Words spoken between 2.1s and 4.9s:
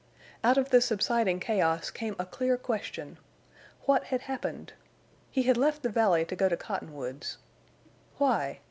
a clear question. What had happened?